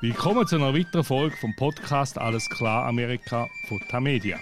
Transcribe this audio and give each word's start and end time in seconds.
Willkommen 0.00 0.46
zu 0.46 0.54
einer 0.54 0.72
weiteren 0.72 1.02
Folge 1.02 1.36
vom 1.36 1.56
Podcast 1.56 2.18
Alles 2.18 2.48
klar 2.48 2.86
Amerika 2.86 3.48
von 3.66 3.80
Tamedia. 3.88 4.38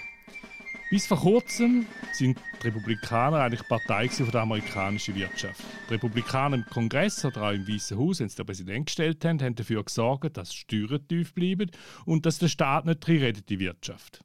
Bis 0.90 1.06
vor 1.06 1.18
kurzem 1.18 1.86
sind 2.12 2.38
die 2.62 2.66
Republikaner 2.66 3.38
eigentlich 3.38 3.66
Partei 3.66 4.06
von 4.10 4.30
der 4.30 4.42
amerikanischen 4.42 5.14
Wirtschaft. 5.14 5.62
Die 5.88 5.94
Republikaner 5.94 6.56
im 6.56 6.66
Kongress 6.66 7.24
oder 7.24 7.44
auch 7.44 7.52
im 7.52 7.66
Weißen 7.66 7.98
Haus, 7.98 8.20
wenn 8.20 8.28
sie 8.28 8.36
den 8.36 8.44
Präsidenten 8.44 8.84
gestellt 8.84 9.24
haben, 9.24 9.40
haben 9.40 9.54
dafür 9.54 9.82
gesorgt, 9.82 10.36
dass 10.36 10.52
Steuern 10.52 11.08
tief 11.08 11.32
bleiben 11.32 11.70
und 12.04 12.26
dass 12.26 12.38
der 12.38 12.48
Staat 12.48 12.84
nicht 12.84 13.08
die 13.08 13.58
Wirtschaft. 13.58 14.20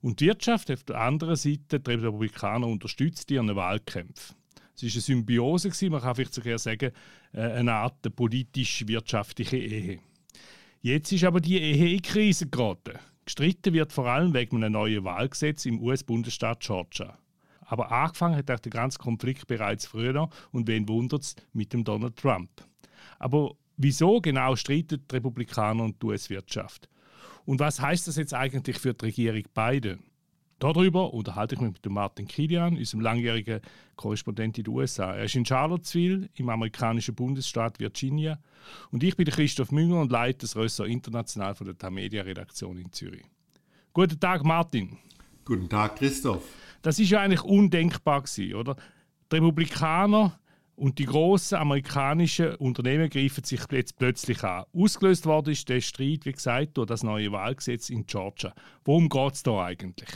Und 0.00 0.20
die 0.20 0.28
Wirtschaft 0.28 0.70
auf 0.70 0.82
der 0.84 0.98
anderen 0.98 1.36
Seite, 1.36 1.78
die 1.78 1.90
Republikaner 1.90 2.66
unterstützt 2.66 3.30
ihren 3.30 3.54
Wahlkämpfe. 3.54 4.32
Es 4.74 4.82
war 4.82 4.90
eine 4.90 5.00
Symbiose, 5.02 5.90
man 5.90 6.00
kann 6.00 6.14
vielleicht 6.14 6.32
sogar 6.32 6.58
sagen, 6.58 6.92
äh, 7.34 7.40
eine 7.42 7.74
Art 7.74 8.16
politisch-wirtschaftliche 8.16 9.58
Ehe. 9.58 9.98
Jetzt 10.82 11.12
ist 11.12 11.24
aber 11.24 11.40
die 11.40 11.60
Ehe 11.60 11.94
in 11.94 12.00
Krise 12.00 12.48
geraten. 12.48 12.98
Gestritten 13.26 13.74
wird 13.74 13.92
vor 13.92 14.06
allem 14.06 14.32
wegen 14.32 14.56
einem 14.56 14.72
neuen 14.72 15.04
Wahlgesetz 15.04 15.66
im 15.66 15.78
US-Bundesstaat 15.82 16.60
Georgia. 16.60 17.18
Aber 17.60 17.92
angefangen 17.92 18.36
hat 18.36 18.48
der 18.48 18.58
ganze 18.58 18.98
Konflikt 18.98 19.46
bereits 19.46 19.86
früher 19.86 20.30
und 20.52 20.68
wen 20.68 20.88
wundert 20.88 21.22
es 21.22 21.36
mit 21.52 21.74
dem 21.74 21.84
Donald 21.84 22.16
Trump. 22.16 22.50
Aber 23.18 23.56
wieso 23.76 24.22
genau 24.22 24.56
streiten 24.56 25.04
die 25.06 25.14
Republikaner 25.16 25.84
und 25.84 26.02
die 26.02 26.06
US-Wirtschaft? 26.06 26.88
Und 27.44 27.60
was 27.60 27.78
heißt 27.78 28.08
das 28.08 28.16
jetzt 28.16 28.32
eigentlich 28.32 28.78
für 28.78 28.94
die 28.94 29.04
Regierung 29.04 29.42
Biden? 29.52 30.09
Darüber 30.60 31.14
unterhalte 31.14 31.54
ich 31.54 31.60
mich 31.62 31.72
mit 31.72 31.90
Martin 31.90 32.28
Kilian, 32.28 32.76
unserem 32.76 33.00
langjährigen 33.00 33.60
Korrespondent 33.96 34.58
in 34.58 34.64
den 34.64 34.74
USA. 34.74 35.14
Er 35.14 35.24
ist 35.24 35.34
in 35.34 35.46
Charlottesville 35.46 36.28
im 36.34 36.50
amerikanischen 36.50 37.14
Bundesstaat 37.14 37.80
Virginia 37.80 38.38
und 38.90 39.02
ich 39.02 39.16
bin 39.16 39.26
Christoph 39.26 39.72
Münger 39.72 40.02
und 40.02 40.12
leite 40.12 40.40
das 40.40 40.56
Ressort 40.56 40.90
International 40.90 41.54
von 41.54 41.66
der 41.66 41.78
Tamedia-Redaktion 41.78 42.76
in 42.76 42.92
Zürich. 42.92 43.24
Guten 43.94 44.20
Tag, 44.20 44.44
Martin. 44.44 44.98
Guten 45.46 45.66
Tag, 45.66 45.96
Christoph. 45.96 46.44
Das 46.82 46.98
ist 46.98 47.08
ja 47.08 47.20
eigentlich 47.20 47.42
undenkbar 47.42 48.20
gewesen, 48.20 48.54
oder? 48.54 48.76
Die 49.32 49.36
Republikaner 49.36 50.38
und 50.76 50.98
die 50.98 51.06
grossen 51.06 51.56
amerikanischen 51.56 52.54
Unternehmen 52.56 53.08
greifen 53.08 53.44
sich 53.44 53.62
jetzt 53.70 53.98
plötzlich 53.98 54.44
an. 54.44 54.64
Ausgelöst 54.74 55.24
worden 55.24 55.52
ist 55.52 55.70
der 55.70 55.80
Streit, 55.80 56.26
wie 56.26 56.32
gesagt, 56.32 56.76
durch 56.76 56.86
das 56.86 57.02
neue 57.02 57.32
Wahlgesetz 57.32 57.88
in 57.88 58.04
Georgia. 58.04 58.54
Worum 58.84 59.08
geht 59.08 59.34
es 59.34 59.42
da 59.42 59.64
eigentlich? 59.64 60.10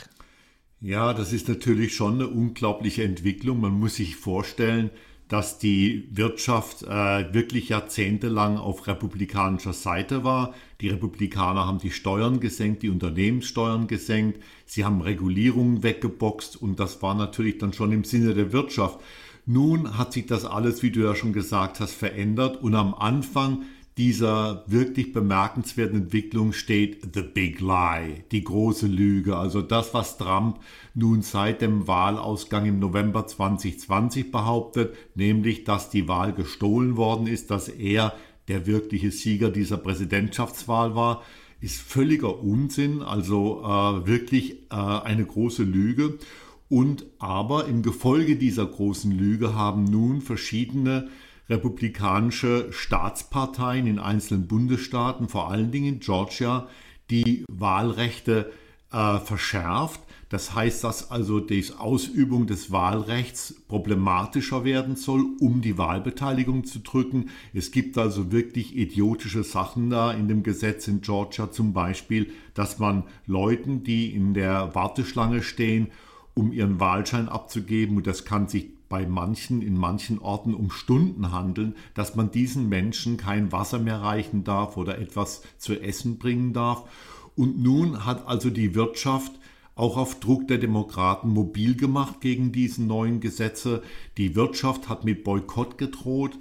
Ja, 0.81 1.13
das 1.13 1.33
ist 1.33 1.47
natürlich 1.47 1.95
schon 1.95 2.15
eine 2.15 2.27
unglaubliche 2.27 3.03
Entwicklung. 3.03 3.59
Man 3.59 3.79
muss 3.79 3.95
sich 3.95 4.15
vorstellen, 4.15 4.91
dass 5.27 5.57
die 5.57 6.07
Wirtschaft 6.11 6.83
äh, 6.83 7.33
wirklich 7.33 7.69
jahrzehntelang 7.69 8.57
auf 8.57 8.85
republikanischer 8.85 9.73
Seite 9.73 10.23
war. 10.23 10.53
Die 10.81 10.89
Republikaner 10.89 11.65
haben 11.65 11.79
die 11.79 11.89
Steuern 11.89 12.39
gesenkt, 12.39 12.83
die 12.83 12.89
Unternehmenssteuern 12.89 13.87
gesenkt, 13.87 14.39
sie 14.65 14.85
haben 14.85 15.01
Regulierungen 15.01 15.81
weggeboxt 15.81 16.61
und 16.61 16.79
das 16.79 17.01
war 17.01 17.15
natürlich 17.15 17.57
dann 17.57 17.73
schon 17.73 17.91
im 17.91 18.03
Sinne 18.03 18.35
der 18.35 18.53
Wirtschaft. 18.53 18.99
Nun 19.47 19.97
hat 19.97 20.13
sich 20.13 20.27
das 20.27 20.45
alles, 20.45 20.83
wie 20.83 20.91
du 20.91 21.01
ja 21.01 21.15
schon 21.15 21.33
gesagt 21.33 21.79
hast, 21.79 21.93
verändert 21.93 22.61
und 22.61 22.75
am 22.75 22.93
Anfang 22.93 23.63
dieser 23.97 24.65
wirklich 24.67 25.13
bemerkenswerten 25.13 26.01
Entwicklung 26.01 26.51
steht 26.51 27.13
The 27.13 27.21
Big 27.21 27.61
Lie, 27.61 28.25
die 28.31 28.43
große 28.43 28.87
Lüge. 28.87 29.37
Also 29.37 29.61
das, 29.61 29.93
was 29.93 30.17
Trump 30.17 30.59
nun 30.93 31.21
seit 31.21 31.61
dem 31.61 31.87
Wahlausgang 31.87 32.65
im 32.65 32.79
November 32.79 33.25
2020 33.25 34.31
behauptet, 34.31 34.95
nämlich, 35.15 35.63
dass 35.63 35.89
die 35.89 36.09
Wahl 36.09 36.33
gestohlen 36.33 36.97
worden 36.97 37.27
ist, 37.27 37.51
dass 37.51 37.69
er 37.69 38.13
der 38.49 38.67
wirkliche 38.67 39.11
Sieger 39.11 39.49
dieser 39.49 39.77
Präsidentschaftswahl 39.77 40.95
war, 40.95 41.23
ist 41.61 41.81
völliger 41.81 42.43
Unsinn, 42.43 43.01
also 43.01 43.63
äh, 43.63 44.05
wirklich 44.05 44.71
äh, 44.71 44.75
eine 44.75 45.25
große 45.25 45.63
Lüge. 45.63 46.19
Und 46.67 47.05
aber 47.17 47.67
im 47.67 47.81
Gefolge 47.81 48.35
dieser 48.35 48.65
großen 48.65 49.11
Lüge 49.11 49.55
haben 49.55 49.85
nun 49.85 50.21
verschiedene 50.21 51.07
republikanische 51.49 52.67
Staatsparteien 52.71 53.87
in 53.87 53.99
einzelnen 53.99 54.47
Bundesstaaten, 54.47 55.29
vor 55.29 55.49
allen 55.49 55.71
Dingen 55.71 55.95
in 55.95 55.99
Georgia, 55.99 56.67
die 57.09 57.45
Wahlrechte 57.49 58.51
äh, 58.91 59.19
verschärft. 59.19 60.01
Das 60.29 60.55
heißt, 60.55 60.83
dass 60.83 61.11
also 61.11 61.39
die 61.39 61.63
Ausübung 61.77 62.47
des 62.47 62.71
Wahlrechts 62.71 63.61
problematischer 63.67 64.63
werden 64.63 64.95
soll, 64.95 65.23
um 65.39 65.61
die 65.61 65.77
Wahlbeteiligung 65.77 66.65
zu 66.65 66.79
drücken. 66.79 67.29
Es 67.53 67.71
gibt 67.71 67.97
also 67.97 68.31
wirklich 68.31 68.75
idiotische 68.75 69.43
Sachen 69.43 69.91
da 69.91 70.11
in 70.11 70.27
dem 70.27 70.41
Gesetz 70.41 70.87
in 70.87 71.01
Georgia, 71.01 71.51
zum 71.51 71.73
Beispiel, 71.73 72.31
dass 72.55 72.79
man 72.79 73.03
Leuten, 73.27 73.83
die 73.83 74.13
in 74.13 74.33
der 74.33 74.73
Warteschlange 74.73 75.43
stehen, 75.43 75.91
um 76.33 76.51
ihren 76.51 76.79
Wahlschein 76.79 77.29
abzugeben, 77.29 77.95
und 77.97 78.07
das 78.07 78.25
kann 78.25 78.47
sich 78.47 78.74
bei 78.95 79.05
manchen, 79.05 79.61
in 79.61 79.75
manchen 79.75 80.19
Orten 80.19 80.53
um 80.53 80.71
Stunden 80.71 81.33
handeln, 81.33 81.75
dass 81.95 82.15
man 82.15 82.31
diesen 82.31 82.69
Menschen 82.69 83.17
kein 83.17 83.51
Wasser 83.51 83.77
mehr 83.77 83.99
reichen 83.99 84.45
darf 84.45 84.77
oder 84.77 84.99
etwas 84.99 85.41
zu 85.57 85.77
essen 85.81 86.17
bringen 86.17 86.53
darf. 86.53 86.87
Und 87.35 87.61
nun 87.61 88.05
hat 88.05 88.25
also 88.25 88.49
die 88.49 88.73
Wirtschaft 88.73 89.33
auch 89.75 89.97
auf 89.97 90.21
Druck 90.21 90.47
der 90.47 90.59
Demokraten 90.59 91.27
mobil 91.27 91.75
gemacht 91.75 92.21
gegen 92.21 92.53
diese 92.53 92.83
neuen 92.83 93.19
Gesetze. 93.19 93.83
Die 94.17 94.33
Wirtschaft 94.33 94.87
hat 94.87 95.03
mit 95.03 95.25
Boykott 95.25 95.77
gedroht. 95.77 96.37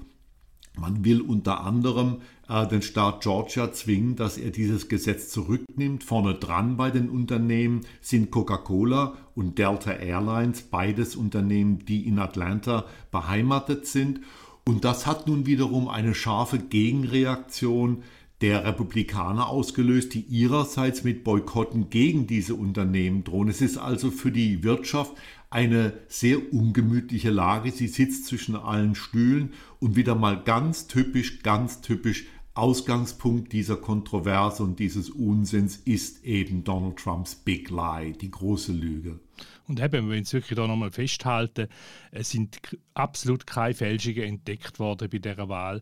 Man 0.76 1.04
will 1.04 1.20
unter 1.20 1.60
anderem 1.60 2.16
äh, 2.48 2.66
den 2.66 2.82
Staat 2.82 3.22
Georgia 3.22 3.72
zwingen, 3.72 4.16
dass 4.16 4.38
er 4.38 4.50
dieses 4.50 4.88
Gesetz 4.88 5.28
zurücknimmt. 5.28 6.02
Vorne 6.02 6.34
dran 6.34 6.76
bei 6.76 6.90
den 6.90 7.08
Unternehmen 7.08 7.82
sind 8.00 8.30
Coca-Cola 8.30 9.14
und 9.34 9.58
Delta 9.58 9.92
Airlines, 9.92 10.62
beides 10.62 11.14
Unternehmen, 11.14 11.84
die 11.86 12.06
in 12.06 12.18
Atlanta 12.18 12.86
beheimatet 13.12 13.86
sind. 13.86 14.20
Und 14.66 14.84
das 14.84 15.06
hat 15.06 15.26
nun 15.26 15.46
wiederum 15.46 15.88
eine 15.88 16.14
scharfe 16.14 16.58
Gegenreaktion 16.58 18.02
der 18.40 18.64
Republikaner 18.64 19.48
ausgelöst, 19.48 20.12
die 20.12 20.22
ihrerseits 20.22 21.04
mit 21.04 21.22
Boykotten 21.22 21.88
gegen 21.88 22.26
diese 22.26 22.54
Unternehmen 22.54 23.24
drohen. 23.24 23.48
Es 23.48 23.60
ist 23.60 23.78
also 23.78 24.10
für 24.10 24.32
die 24.32 24.64
Wirtschaft 24.64 25.12
eine 25.54 25.92
sehr 26.08 26.52
ungemütliche 26.52 27.30
Lage. 27.30 27.70
Sie 27.70 27.86
sitzt 27.86 28.26
zwischen 28.26 28.56
allen 28.56 28.96
Stühlen 28.96 29.52
und 29.78 29.94
wieder 29.94 30.16
mal 30.16 30.42
ganz 30.42 30.88
typisch, 30.88 31.44
ganz 31.44 31.80
typisch 31.80 32.24
Ausgangspunkt 32.54 33.52
dieser 33.52 33.76
Kontroverse 33.76 34.64
und 34.64 34.80
dieses 34.80 35.10
Unsinns 35.10 35.76
ist 35.76 36.24
eben 36.24 36.64
Donald 36.64 36.96
Trumps 36.96 37.36
Big 37.36 37.70
Lie, 37.70 38.12
die 38.20 38.32
große 38.32 38.72
Lüge. 38.72 39.20
Und 39.68 39.80
eben, 39.80 39.92
wenn 39.92 40.10
wir 40.10 40.20
es 40.20 40.32
wirklich 40.32 40.56
da 40.56 40.66
nochmal 40.66 40.90
festhalten, 40.90 41.68
es 42.10 42.30
sind 42.30 42.58
absolut 42.94 43.46
keine 43.46 43.74
Fälschungen 43.74 44.24
entdeckt 44.24 44.80
worden 44.80 45.08
bei 45.08 45.18
dieser 45.18 45.48
Wahl 45.48 45.80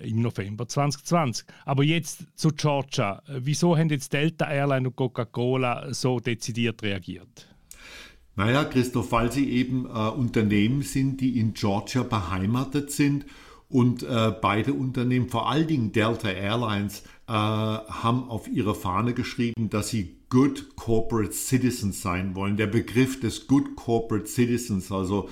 im 0.00 0.20
November 0.20 0.68
2020. 0.68 1.46
Aber 1.64 1.82
jetzt 1.82 2.26
zu 2.36 2.50
Georgia. 2.50 3.22
Wieso 3.26 3.76
haben 3.76 3.88
jetzt 3.88 4.12
Delta 4.12 4.50
Airline 4.50 4.88
und 4.88 4.96
Coca-Cola 4.96 5.94
so 5.94 6.20
dezidiert 6.20 6.82
reagiert? 6.82 7.53
Naja, 8.36 8.64
Christoph, 8.64 9.12
weil 9.12 9.30
sie 9.30 9.48
eben 9.50 9.86
äh, 9.86 9.88
Unternehmen 9.88 10.82
sind, 10.82 11.20
die 11.20 11.38
in 11.38 11.54
Georgia 11.54 12.02
beheimatet 12.02 12.90
sind 12.90 13.26
und 13.68 14.02
äh, 14.02 14.32
beide 14.40 14.72
Unternehmen, 14.72 15.28
vor 15.28 15.48
allen 15.48 15.66
Dingen 15.66 15.92
Delta 15.92 16.28
Airlines, 16.28 17.02
äh, 17.26 17.32
haben 17.32 18.28
auf 18.28 18.48
ihre 18.48 18.74
Fahne 18.74 19.14
geschrieben, 19.14 19.70
dass 19.70 19.88
sie 19.88 20.16
Good 20.30 20.76
Corporate 20.76 21.32
Citizens 21.32 22.02
sein 22.02 22.34
wollen. 22.34 22.56
Der 22.56 22.66
Begriff 22.66 23.20
des 23.20 23.46
Good 23.46 23.76
Corporate 23.76 24.26
Citizens, 24.26 24.90
also 24.90 25.28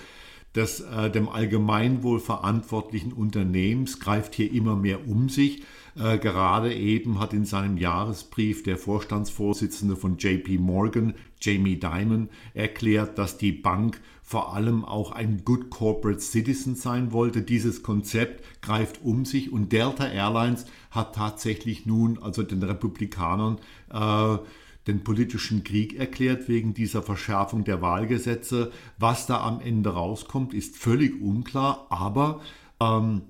des 0.55 0.81
äh, 0.81 1.11
dem 1.11 1.29
Allgemeinwohl 1.29 2.21
verantwortlichen 2.21 3.13
Unternehmens, 3.13 3.99
greift 3.99 4.35
hier 4.35 4.53
immer 4.53 4.77
mehr 4.77 5.09
um 5.09 5.29
sich. 5.29 5.63
Äh, 5.95 6.19
gerade 6.19 6.75
eben 6.75 7.21
hat 7.21 7.33
in 7.33 7.45
seinem 7.45 7.77
Jahresbrief 7.77 8.63
der 8.63 8.79
Vorstandsvorsitzende 8.79 9.97
von 9.97 10.17
JP 10.17 10.59
Morgan, 10.59 11.15
Jamie 11.41 11.79
Dimon, 11.79 12.31
erklärt, 12.55 13.19
dass 13.19 13.37
die 13.37 13.53
Bank 13.53 14.01
vor 14.23 14.55
allem 14.55 14.85
auch 14.85 15.13
ein 15.13 15.43
Good 15.45 15.69
Corporate 15.69 16.21
Citizen 16.21 16.77
sein 16.77 17.13
wollte. 17.13 17.43
Dieses 17.43 17.83
Konzept 17.83 18.45
greift 18.63 19.03
um 19.03 19.27
sich 19.27 19.53
und 19.53 19.73
Delta 19.73 20.07
Airlines 20.07 20.65
hat 20.91 21.15
tatsächlich 21.15 21.85
nun 21.85 22.19
also 22.23 22.43
den 22.43 22.63
Republikanern 22.63 23.59
äh, 23.93 24.39
den 24.87 25.05
politischen 25.05 25.63
Krieg 25.63 25.95
erklärt 25.99 26.49
wegen 26.49 26.75
dieser 26.75 27.03
Verschärfung 27.03 27.65
der 27.65 27.83
Wahlgesetze. 27.83 28.73
Was 28.99 29.27
da 29.27 29.43
am 29.43 29.61
Ende 29.61 29.91
rauskommt, 29.91 30.55
ist 30.55 30.77
völlig 30.77 31.21
unklar, 31.21 31.87
aber 31.91 32.41
ähm, 32.81 33.23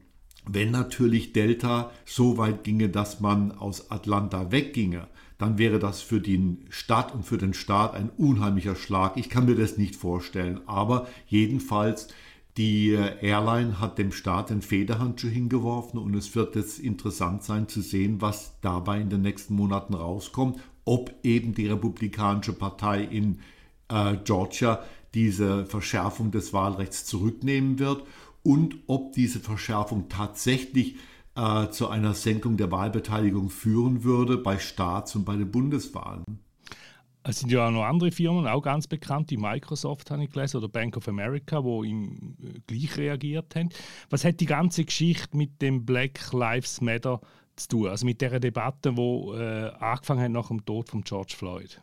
wenn 0.45 0.71
natürlich 0.71 1.33
Delta 1.33 1.91
so 2.05 2.37
weit 2.37 2.65
ginge, 2.65 2.89
dass 2.89 3.21
man 3.21 3.53
aus 3.53 3.91
Atlanta 3.91 4.51
wegginge, 4.51 5.07
dann 5.39 5.59
wäre 5.59 5.79
das 5.79 6.03
für 6.03 6.21
die 6.21 6.59
Stadt 6.69 7.15
und 7.15 7.25
für 7.25 7.39
den 7.39 7.55
Staat 7.55 7.95
ein 7.95 8.11
unheimlicher 8.17 8.77
Schlag. 8.77 9.17
Ich 9.17 9.29
kann 9.29 9.47
mir 9.47 9.57
das 9.57 9.79
nicht 9.79 9.97
vorstellen. 9.97 10.61
Aber 10.67 11.09
jedenfalls 11.27 12.09
Die 12.59 12.91
Airline 12.93 13.81
hat 13.81 13.97
dem 13.97 14.13
Staat 14.13 14.51
den 14.51 14.61
Federhandschuh 14.61 15.29
hingeworfen 15.29 15.99
und 15.99 16.15
es 16.15 16.35
wird 16.35 16.55
jetzt 16.55 16.79
interessant 16.79 17.43
sein 17.45 17.67
zu 17.67 17.81
sehen, 17.81 18.21
was 18.21 18.59
dabei 18.61 19.01
in 19.01 19.09
den 19.09 19.23
nächsten 19.23 19.55
Monaten 19.55 19.95
rauskommt, 19.95 20.61
ob 20.85 21.15
eben 21.23 21.55
die 21.55 21.69
Republikanische 21.69 22.53
Partei 22.53 23.05
in 23.05 23.39
äh, 23.89 24.19
Georgia 24.23 24.83
diese 25.15 25.65
Verschärfung 25.65 26.31
des 26.31 26.53
Wahlrechts 26.53 27.07
zurücknehmen 27.07 27.79
wird 27.79 28.03
und 28.43 28.77
ob 28.87 29.13
diese 29.13 29.41
Verschärfung 29.41 30.09
tatsächlich 30.09 30.97
äh, 31.35 31.69
zu 31.69 31.89
einer 31.89 32.15
Senkung 32.15 32.57
der 32.57 32.71
Wahlbeteiligung 32.71 33.51
führen 33.51 34.05
würde 34.05 34.37
bei 34.37 34.59
Staats- 34.59 35.17
und 35.17 35.25
bei 35.25 35.37
den 35.37 35.51
Bundeswahlen. 35.51 36.25
Es 37.25 37.39
sind 37.39 37.53
ja 37.53 37.69
auch 37.69 37.71
noch 37.71 37.85
andere 37.85 38.11
Firmen, 38.11 38.49
auch 38.49 38.63
ganz 38.63 38.89
bekannt, 38.89 39.31
die 39.31 39.37
Microsoft 39.37 40.11
habe 40.11 40.25
ich 40.25 40.31
gelesen 40.31 40.57
oder 40.57 40.69
Bank 40.69 40.97
of 40.97 41.07
America, 41.07 41.63
wo 41.63 41.85
ihm 41.85 42.37
äh, 42.43 42.59
gleich 42.67 42.97
reagiert 42.97 43.55
haben. 43.55 43.69
Was 44.11 44.25
hat 44.25 44.41
die 44.41 44.47
ganze 44.47 44.85
Geschichte 44.85 45.37
mit 45.37 45.63
dem 45.63 45.87
Black 45.87 46.33
Lives 46.33 46.81
Matter 46.81 47.21
zu 47.55 47.69
tun? 47.69 47.89
Also 47.89 48.07
mit 48.07 48.21
der 48.21 48.41
Debatte, 48.41 48.97
wo 48.97 49.35
äh, 49.35 49.71
angefangen 49.79 50.23
hat 50.23 50.33
nach 50.33 50.49
dem 50.49 50.65
Tod 50.65 50.89
von 50.89 51.03
George 51.03 51.35
Floyd? 51.37 51.81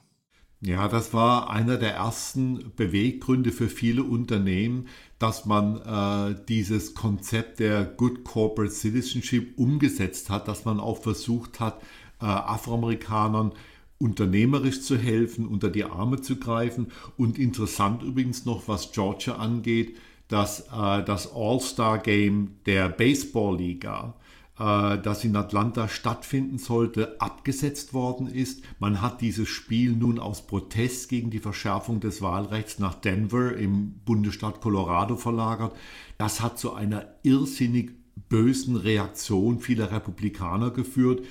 Ja, 0.61 0.89
das 0.89 1.13
war 1.13 1.49
einer 1.49 1.77
der 1.77 1.93
ersten 1.93 2.73
Beweggründe 2.75 3.53
für 3.53 3.69
viele 3.69 4.03
Unternehmen, 4.03 4.87
dass 5.17 5.45
man 5.45 5.77
äh, 5.77 6.35
dieses 6.49 6.95
Konzept 6.95 7.59
der 7.59 7.85
Good 7.85 8.25
Corporate 8.25 8.73
Citizenship 8.73 9.57
umgesetzt 9.57 10.29
hat, 10.29 10.49
dass 10.49 10.65
man 10.65 10.81
auch 10.81 11.01
versucht 11.01 11.61
hat, 11.61 11.81
äh, 12.21 12.25
Afroamerikanern 12.25 13.53
unternehmerisch 13.99 14.81
zu 14.81 14.97
helfen, 14.97 15.47
unter 15.47 15.69
die 15.69 15.85
Arme 15.85 16.19
zu 16.19 16.35
greifen. 16.37 16.87
Und 17.17 17.39
interessant 17.39 18.03
übrigens 18.03 18.45
noch, 18.45 18.67
was 18.67 18.91
Georgia 18.91 19.35
angeht, 19.35 19.97
dass 20.27 20.61
äh, 20.61 21.03
das 21.05 21.33
All-Star-Game 21.33 22.57
der 22.65 22.89
Baseball-Liga, 22.89 24.13
das 24.59 25.23
in 25.23 25.37
Atlanta 25.37 25.87
stattfinden 25.87 26.57
sollte, 26.57 27.21
abgesetzt 27.21 27.93
worden 27.93 28.27
ist. 28.27 28.61
Man 28.77 29.01
hat 29.01 29.21
dieses 29.21 29.47
Spiel 29.47 29.93
nun 29.93 30.19
aus 30.19 30.45
Protest 30.45 31.07
gegen 31.07 31.29
die 31.29 31.39
Verschärfung 31.39 32.01
des 32.01 32.21
Wahlrechts 32.21 32.77
nach 32.77 32.95
Denver 32.95 33.55
im 33.55 33.93
Bundesstaat 34.03 34.59
Colorado 34.59 35.15
verlagert. 35.15 35.73
Das 36.17 36.41
hat 36.41 36.59
zu 36.59 36.73
einer 36.73 37.05
irrsinnig 37.23 37.91
bösen 38.27 38.75
Reaktion 38.75 39.59
vieler 39.59 39.93
Republikaner 39.93 40.71
geführt. 40.71 41.25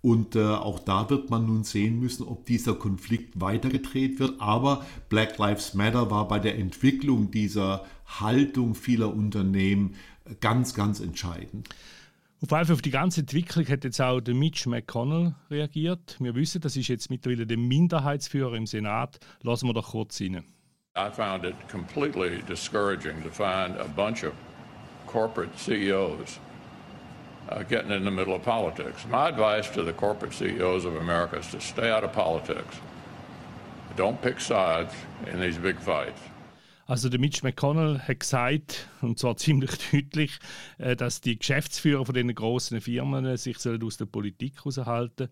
Und 0.00 0.36
äh, 0.36 0.44
auch 0.44 0.78
da 0.78 1.10
wird 1.10 1.30
man 1.30 1.46
nun 1.46 1.64
sehen 1.64 1.98
müssen, 1.98 2.22
ob 2.22 2.46
dieser 2.46 2.74
Konflikt 2.74 3.40
weitergedreht 3.40 4.20
wird. 4.20 4.40
Aber 4.40 4.86
Black 5.08 5.36
Lives 5.38 5.74
Matter 5.74 6.12
war 6.12 6.28
bei 6.28 6.38
der 6.38 6.56
Entwicklung 6.56 7.32
dieser 7.32 7.84
Haltung 8.06 8.76
vieler 8.76 9.12
Unternehmen 9.12 9.96
ganz, 10.40 10.74
ganz 10.74 11.00
entscheidend. 11.00 11.68
Auf 12.40 12.52
jeden 12.52 12.72
auf 12.72 12.82
die 12.82 12.90
ganze 12.92 13.22
Entwicklung 13.22 13.66
hat 13.66 13.82
jetzt 13.82 14.00
auch 14.00 14.20
der 14.20 14.34
Mitch 14.34 14.68
McConnell 14.68 15.34
reagiert. 15.50 16.16
Wir 16.20 16.36
wissen, 16.36 16.60
das 16.60 16.76
ist 16.76 16.86
jetzt 16.86 17.10
mittlerweile 17.10 17.48
der 17.48 17.56
Minderheitsführer 17.56 18.54
im 18.54 18.66
Senat. 18.66 19.18
Lassen 19.42 19.66
wir 19.66 19.74
doch 19.74 19.90
kurz 19.90 20.20
rein. 20.20 20.44
I 20.96 21.10
found 21.10 21.44
it 21.44 21.54
completely 21.68 22.42
discouraging 22.48 23.22
to 23.24 23.30
find 23.30 23.76
a 23.76 23.88
bunch 23.88 24.24
of 24.24 24.34
corporate 25.06 25.50
CEOs 25.58 26.38
uh, 27.50 27.64
getting 27.68 27.90
in 27.90 28.04
the 28.04 28.10
middle 28.10 28.34
of 28.34 28.42
politics. 28.42 29.04
My 29.10 29.28
advice 29.28 29.68
to 29.74 29.82
the 29.82 29.92
corporate 29.92 30.32
CEOs 30.32 30.84
of 30.84 30.94
America 30.96 31.38
is 31.38 31.50
to 31.50 31.60
stay 31.60 31.90
out 31.90 32.04
of 32.04 32.12
politics. 32.12 32.76
Don't 33.96 34.20
pick 34.22 34.40
sides 34.40 34.92
in 35.26 35.40
these 35.40 35.58
big 35.58 35.80
fights. 35.80 36.20
Also 36.88 37.10
der 37.10 37.20
Mitch 37.20 37.42
McConnell 37.42 37.98
hat 37.98 38.20
gesagt, 38.20 38.88
und 39.02 39.18
zwar 39.18 39.36
ziemlich 39.36 39.72
deutlich, 39.92 40.38
äh, 40.78 40.96
dass 40.96 41.20
die 41.20 41.38
Geschäftsführer 41.38 42.06
von 42.06 42.14
den 42.14 42.34
großen 42.34 42.80
Firmen 42.80 43.36
sich 43.36 43.58
aus 43.58 43.98
der 43.98 44.06
Politik 44.06 44.56
heraushalten 44.56 45.28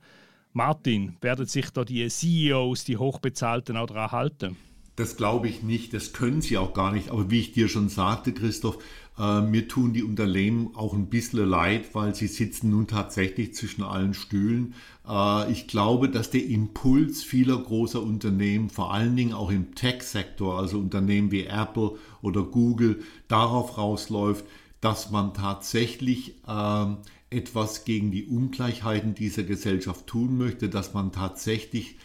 Martin, 0.53 1.17
werden 1.23 1.47
sich 1.47 1.71
da 1.71 1.85
die 1.85 2.07
CEOs, 2.09 2.85
die 2.85 2.99
Hochbezahlten, 2.99 3.79
auch 3.79 3.87
daran 3.87 4.11
halten? 4.11 4.57
Das 4.97 5.17
glaube 5.17 5.49
ich 5.49 5.63
nicht, 5.63 5.93
das 5.93 6.15
können 6.15 6.41
sie 6.41 6.57
auch 6.57 6.73
gar 6.73 6.91
nicht. 6.91 7.11
Aber 7.11 7.31
wie 7.31 7.41
ich 7.41 7.53
dir 7.53 7.69
schon 7.69 7.91
sagte, 7.91 8.33
Christoph, 8.33 8.79
äh, 9.19 9.41
mir 9.43 9.69
tun 9.69 9.93
die 9.93 10.03
Unternehmen 10.03 10.71
auch 10.75 10.95
ein 10.95 11.09
bisschen 11.09 11.47
leid, 11.47 11.95
weil 11.95 12.15
sie 12.15 12.27
sitzen 12.27 12.71
nun 12.71 12.87
tatsächlich 12.87 13.55
zwischen 13.55 13.83
allen 13.83 14.15
Stühlen. 14.15 14.75
Äh, 15.07 15.53
ich 15.53 15.69
glaube, 15.69 16.09
dass 16.09 16.31
der 16.31 16.47
Impuls 16.47 17.23
vieler 17.23 17.59
großer 17.59 18.03
Unternehmen, 18.03 18.71
vor 18.71 18.93
allen 18.93 19.17
Dingen 19.17 19.35
auch 19.35 19.51
im 19.51 19.75
Tech-Sektor, 19.75 20.59
also 20.59 20.79
Unternehmen 20.79 21.31
wie 21.31 21.45
Apple 21.45 21.93
oder 22.23 22.43
Google, 22.43 23.03
darauf 23.29 23.77
rausläuft, 23.79 24.45
dass 24.81 25.11
man 25.11 25.35
tatsächlich 25.35 26.37
äh, 26.47 26.87
etwas 27.31 27.85
gegen 27.85 28.11
die 28.11 28.25
Ungleichheiten 28.25 29.15
dieser 29.15 29.43
Gesellschaft 29.43 30.07
tun 30.07 30.39
möchte, 30.39 30.69
dass 30.69 30.95
man 30.95 31.13
tatsächlich 31.13 31.97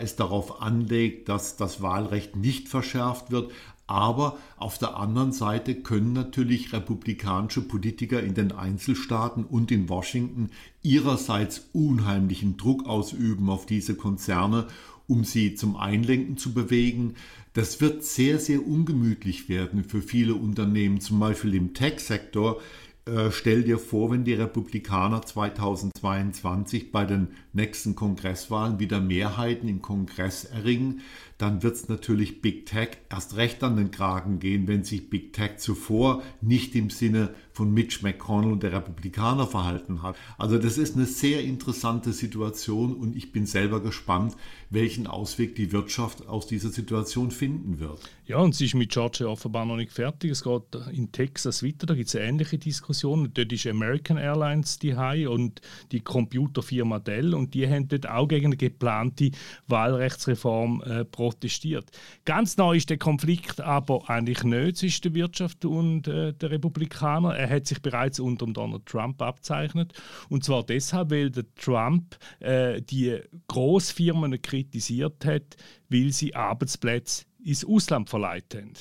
es 0.00 0.16
darauf 0.16 0.60
anlegt, 0.60 1.28
dass 1.28 1.56
das 1.56 1.80
Wahlrecht 1.80 2.36
nicht 2.36 2.68
verschärft 2.68 3.30
wird, 3.30 3.50
aber 3.86 4.38
auf 4.56 4.78
der 4.78 4.96
anderen 4.96 5.32
Seite 5.32 5.74
können 5.74 6.12
natürlich 6.12 6.72
republikanische 6.72 7.60
Politiker 7.60 8.22
in 8.22 8.34
den 8.34 8.52
Einzelstaaten 8.52 9.44
und 9.44 9.70
in 9.70 9.88
Washington 9.88 10.50
ihrerseits 10.82 11.68
unheimlichen 11.72 12.56
Druck 12.56 12.86
ausüben 12.86 13.50
auf 13.50 13.66
diese 13.66 13.94
Konzerne, 13.94 14.66
um 15.08 15.24
sie 15.24 15.56
zum 15.56 15.76
Einlenken 15.76 16.38
zu 16.38 16.54
bewegen. 16.54 17.16
Das 17.54 17.80
wird 17.80 18.04
sehr, 18.04 18.38
sehr 18.38 18.66
ungemütlich 18.66 19.48
werden 19.48 19.84
für 19.84 20.00
viele 20.00 20.36
Unternehmen, 20.36 21.00
zum 21.00 21.18
Beispiel 21.18 21.54
im 21.54 21.74
Tech-Sektor. 21.74 22.60
Äh, 23.04 23.32
stell 23.32 23.64
dir 23.64 23.78
vor, 23.80 24.12
wenn 24.12 24.24
die 24.24 24.34
Republikaner 24.34 25.22
2022 25.22 26.92
bei 26.92 27.04
den 27.04 27.28
nächsten 27.52 27.96
Kongresswahlen 27.96 28.78
wieder 28.78 29.00
Mehrheiten 29.00 29.66
im 29.66 29.82
Kongress 29.82 30.44
erringen, 30.44 31.00
dann 31.42 31.64
wird 31.64 31.74
es 31.74 31.88
natürlich 31.88 32.40
Big 32.40 32.66
Tech 32.66 32.90
erst 33.10 33.36
recht 33.36 33.64
an 33.64 33.76
den 33.76 33.90
Kragen 33.90 34.38
gehen, 34.38 34.68
wenn 34.68 34.84
sich 34.84 35.10
Big 35.10 35.32
Tech 35.32 35.56
zuvor 35.56 36.22
nicht 36.40 36.76
im 36.76 36.88
Sinne 36.88 37.34
von 37.52 37.74
Mitch 37.74 37.98
McConnell 38.02 38.52
und 38.52 38.62
der 38.62 38.72
Republikaner 38.72 39.48
verhalten 39.48 40.04
hat. 40.04 40.14
Also 40.38 40.56
das 40.56 40.78
ist 40.78 40.94
eine 40.94 41.04
sehr 41.04 41.42
interessante 41.42 42.12
Situation 42.12 42.94
und 42.94 43.16
ich 43.16 43.32
bin 43.32 43.44
selber 43.44 43.80
gespannt, 43.80 44.36
welchen 44.70 45.08
Ausweg 45.08 45.56
die 45.56 45.72
Wirtschaft 45.72 46.28
aus 46.28 46.46
dieser 46.46 46.70
Situation 46.70 47.32
finden 47.32 47.80
wird. 47.80 47.98
Ja, 48.26 48.38
und 48.38 48.54
sie 48.54 48.66
ist 48.66 48.74
mit 48.74 48.92
Georgia 48.92 49.26
offenbar 49.26 49.66
noch 49.66 49.76
nicht 49.76 49.92
fertig. 49.92 50.30
Es 50.30 50.44
geht 50.44 50.62
in 50.92 51.10
Texas 51.10 51.64
weiter, 51.64 51.86
da 51.86 51.94
gibt 51.94 52.08
es 52.08 52.14
ähnliche 52.14 52.56
Diskussion. 52.56 53.30
Dort 53.34 53.52
ist 53.52 53.66
American 53.66 54.16
Airlines 54.16 54.78
die 54.78 54.92
und 55.26 55.60
die 55.90 56.00
Computerfirma 56.00 57.00
Dell 57.00 57.34
und 57.34 57.52
die 57.52 57.68
haben 57.68 57.88
dort 57.88 58.08
auch 58.08 58.28
gegen 58.28 58.46
eine 58.46 58.56
geplante 58.56 59.32
Wahlrechtsreform 59.66 60.82
äh, 60.82 61.04
protestiert. 61.32 61.90
Ganz 62.24 62.56
neu 62.56 62.76
ist 62.76 62.90
der 62.90 62.98
Konflikt 62.98 63.60
aber 63.60 64.08
eigentlich 64.08 64.44
nicht 64.44 64.76
zwischen 64.76 65.02
der 65.02 65.14
Wirtschaft 65.14 65.64
und 65.64 66.06
äh, 66.08 66.32
der 66.32 66.50
Republikaner. 66.50 67.34
Er 67.34 67.48
hat 67.48 67.66
sich 67.66 67.80
bereits 67.80 68.20
unter 68.20 68.46
Donald 68.46 68.86
Trump 68.86 69.20
abzeichnet. 69.22 69.92
Und 70.28 70.44
zwar 70.44 70.64
deshalb, 70.64 71.10
weil 71.10 71.30
der 71.30 71.44
Trump 71.54 72.16
äh, 72.40 72.80
die 72.82 73.18
Großfirmen 73.48 74.40
kritisiert 74.42 75.24
hat, 75.24 75.56
weil 75.88 76.12
sie 76.12 76.34
Arbeitsplätze 76.34 77.24
ins 77.44 77.64
Ausland 77.64 78.08
verleiht 78.08 78.54
haben. 78.54 78.72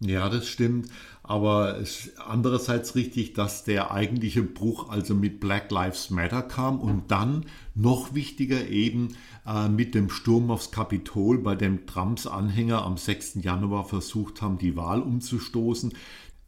Ja, 0.00 0.28
das 0.28 0.46
stimmt. 0.46 0.88
Aber 1.24 1.78
es 1.78 2.06
ist 2.06 2.20
andererseits 2.20 2.94
richtig, 2.94 3.34
dass 3.34 3.64
der 3.64 3.90
eigentliche 3.90 4.42
Bruch 4.42 4.88
also 4.88 5.14
mit 5.14 5.40
Black 5.40 5.70
Lives 5.70 6.08
Matter 6.08 6.42
kam 6.42 6.80
und 6.80 7.10
dann 7.10 7.44
noch 7.74 8.14
wichtiger 8.14 8.68
eben 8.68 9.08
äh, 9.46 9.68
mit 9.68 9.94
dem 9.94 10.08
Sturm 10.08 10.50
aufs 10.50 10.70
Kapitol, 10.70 11.38
bei 11.38 11.54
dem 11.54 11.86
Trumps 11.86 12.26
Anhänger 12.26 12.84
am 12.84 12.96
6. 12.96 13.38
Januar 13.42 13.84
versucht 13.84 14.40
haben, 14.40 14.56
die 14.58 14.76
Wahl 14.76 15.02
umzustoßen. 15.02 15.92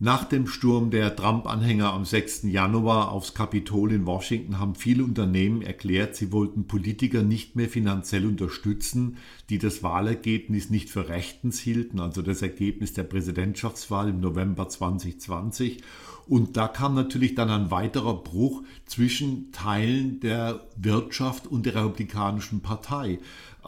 Nach 0.03 0.25
dem 0.25 0.47
Sturm 0.47 0.91
der 0.91 1.15
Trump-Anhänger 1.15 1.93
am 1.93 2.07
6. 2.07 2.45
Januar 2.45 3.13
aufs 3.13 3.35
Kapitol 3.35 3.93
in 3.93 4.07
Washington 4.07 4.59
haben 4.59 4.75
viele 4.75 5.05
Unternehmen 5.05 5.61
erklärt, 5.61 6.17
sie 6.17 6.33
wollten 6.33 6.67
Politiker 6.67 7.23
nicht 7.23 7.55
mehr 7.55 7.69
finanziell 7.69 8.25
unterstützen, 8.25 9.19
die 9.51 9.59
das 9.59 9.83
Wahlergebnis 9.83 10.71
nicht 10.71 10.89
für 10.89 11.11
rechtens 11.11 11.61
hielten, 11.61 12.01
also 12.01 12.23
das 12.23 12.41
Ergebnis 12.41 12.95
der 12.95 13.03
Präsidentschaftswahl 13.03 14.09
im 14.09 14.21
November 14.21 14.71
2020. 14.71 15.83
Und 16.27 16.57
da 16.57 16.67
kam 16.67 16.95
natürlich 16.95 17.35
dann 17.35 17.51
ein 17.51 17.71
weiterer 17.71 18.15
Bruch 18.15 18.63
zwischen 18.87 19.53
Teilen 19.53 20.19
der 20.21 20.67
Wirtschaft 20.77 21.47
und 21.47 21.67
der 21.67 21.75
Republikanischen 21.75 22.63
Partei. 22.63 23.19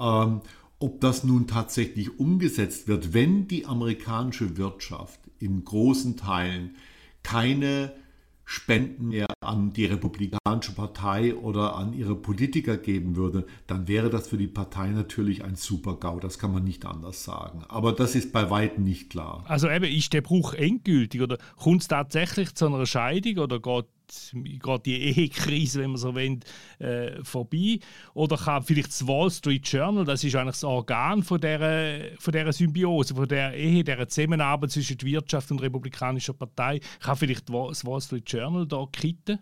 Ähm, 0.00 0.40
ob 0.82 1.00
das 1.00 1.24
nun 1.24 1.46
tatsächlich 1.46 2.18
umgesetzt 2.18 2.88
wird, 2.88 3.14
wenn 3.14 3.48
die 3.48 3.66
amerikanische 3.66 4.56
Wirtschaft 4.56 5.20
in 5.38 5.64
großen 5.64 6.16
Teilen 6.16 6.76
keine 7.22 7.92
Spenden 8.44 9.08
mehr 9.08 9.28
an 9.40 9.72
die 9.72 9.86
Republikanische 9.86 10.72
Partei 10.74 11.34
oder 11.34 11.76
an 11.76 11.94
ihre 11.94 12.16
Politiker 12.16 12.76
geben 12.76 13.16
würde, 13.16 13.46
dann 13.66 13.88
wäre 13.88 14.10
das 14.10 14.28
für 14.28 14.36
die 14.36 14.48
Partei 14.48 14.88
natürlich 14.88 15.44
ein 15.44 15.54
Super-GAU. 15.54 16.20
Das 16.20 16.38
kann 16.38 16.52
man 16.52 16.64
nicht 16.64 16.84
anders 16.84 17.24
sagen. 17.24 17.64
Aber 17.68 17.92
das 17.92 18.14
ist 18.14 18.32
bei 18.32 18.50
weitem 18.50 18.84
nicht 18.84 19.10
klar. 19.10 19.44
Also 19.46 19.70
eben, 19.70 19.84
ist 19.84 20.12
der 20.12 20.20
Bruch 20.20 20.54
endgültig 20.54 21.22
oder 21.22 21.38
kommt 21.56 21.82
es 21.82 21.88
tatsächlich 21.88 22.54
zu 22.54 22.66
einer 22.66 22.84
Scheidung 22.84 23.38
oder 23.38 23.60
geht 23.60 23.86
gerade 24.58 24.82
die 24.84 25.00
Ehekrise, 25.00 25.80
wenn 25.80 25.90
man 25.90 25.98
so 25.98 26.14
will, 26.14 26.40
äh, 26.78 27.22
vorbei? 27.24 27.78
Oder 28.14 28.36
kann 28.36 28.62
vielleicht 28.62 28.88
das 28.88 29.06
Wall 29.06 29.30
Street 29.30 29.66
Journal, 29.66 30.04
das 30.04 30.24
ist 30.24 30.34
eigentlich 30.34 30.54
das 30.54 30.64
Organ 30.64 31.22
von 31.22 31.40
dieser, 31.40 32.16
von 32.18 32.32
dieser 32.32 32.52
Symbiose, 32.52 33.14
von 33.14 33.28
der 33.28 33.54
Ehe, 33.54 33.84
dieser 33.84 34.08
Zusammenarbeit 34.08 34.70
zwischen 34.70 34.98
der 34.98 35.08
Wirtschaft 35.08 35.50
und 35.50 35.58
der 35.58 35.66
Republikanischen 35.66 36.36
Partei, 36.36 36.80
kann 37.00 37.16
vielleicht 37.16 37.48
das 37.48 37.84
Wall 37.84 38.00
Street 38.00 38.30
Journal 38.30 38.66
da 38.66 38.86
kitten? 38.90 39.38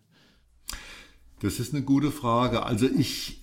Das 1.40 1.58
ist 1.58 1.74
eine 1.74 1.82
gute 1.82 2.10
Frage. 2.10 2.62
Also 2.62 2.86
ich 2.86 3.40